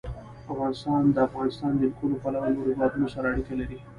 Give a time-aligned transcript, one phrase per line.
[0.51, 3.77] افغانستان د د افغانستان جلکو له پلوه له نورو هېوادونو سره اړیکې لري.